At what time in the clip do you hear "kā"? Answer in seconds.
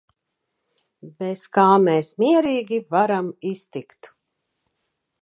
1.59-1.67